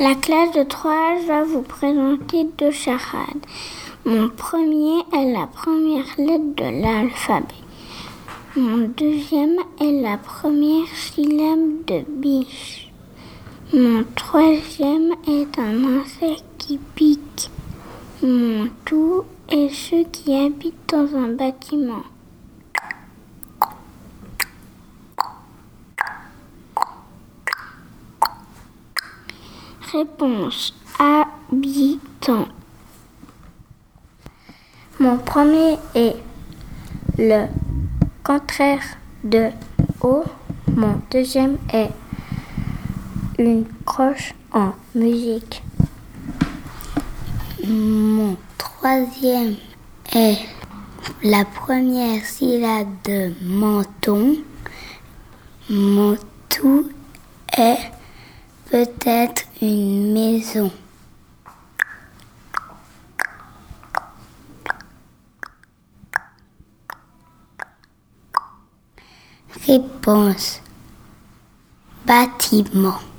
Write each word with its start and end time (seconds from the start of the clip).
La 0.00 0.14
classe 0.14 0.52
de 0.52 0.62
3 0.62 1.16
va 1.26 1.44
vous 1.44 1.60
présenter 1.60 2.46
deux 2.56 2.70
charades. 2.70 3.44
Mon 4.06 4.30
premier 4.30 5.00
est 5.12 5.30
la 5.30 5.46
première 5.46 6.06
lettre 6.16 6.54
de 6.56 6.82
l'alphabet. 6.82 7.62
Mon 8.56 8.88
deuxième 8.96 9.58
est 9.78 10.00
la 10.00 10.16
première 10.16 10.88
syllabe 10.96 11.84
de 11.86 12.00
biche. 12.08 12.90
Mon 13.74 14.02
troisième 14.16 15.12
est 15.28 15.58
un 15.58 15.84
insecte 15.98 16.44
qui 16.56 16.78
pique. 16.94 17.50
Mon 18.22 18.70
tout 18.86 19.24
est 19.50 19.68
ceux 19.68 20.04
qui 20.04 20.34
habitent 20.34 20.88
dans 20.88 21.14
un 21.14 21.34
bâtiment. 21.34 22.04
Réponse 29.92 30.72
habitant. 31.00 32.46
Mon 35.00 35.18
premier 35.18 35.78
est 35.96 36.14
le 37.18 37.46
contraire 38.22 38.84
de 39.24 39.48
haut. 40.00 40.22
Mon 40.68 41.00
deuxième 41.10 41.58
est 41.72 41.90
une 43.38 43.64
croche 43.84 44.32
en 44.52 44.74
musique. 44.94 45.62
Mon 47.66 48.36
troisième 48.58 49.56
est 50.14 50.38
la 51.24 51.44
première 51.44 52.24
syllabe 52.24 52.88
de 53.04 53.32
menton. 53.42 54.36
Mon 55.68 56.16
tout 56.48 56.88
est 57.58 57.78
peut-être 58.70 59.49
une 59.62 60.12
maison. 60.12 60.70
Réponse. 69.66 70.62
Bâtiment. 72.06 73.09